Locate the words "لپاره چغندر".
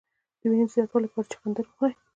1.07-1.65